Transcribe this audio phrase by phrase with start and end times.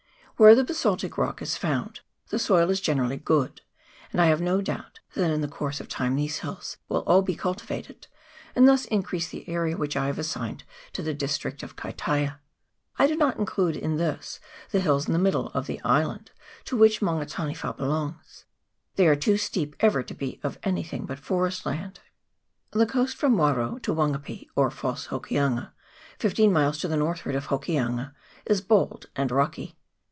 [0.37, 1.99] Where the basaltic rock is found,
[2.29, 3.61] the soil is gene rally good;
[4.11, 7.21] and I have no doubt that in the course of time these hills will all
[7.21, 8.07] be cultivated,
[8.55, 12.39] and thus increase the area which I have assigned to the dis trict of Kaitaia.
[12.97, 14.39] I do not include in this
[14.71, 16.31] the hills in the middle of the island,
[16.65, 18.45] to which Maunga Ta niwa belongs:
[18.95, 21.99] they are too steep ever to be any thing but forest land.
[22.71, 25.71] The coast from Waro to Wangape, or False Hokianga,
[26.17, 28.15] fifteen miles to the northward of Hokianga,
[28.47, 29.77] is bold and rocky.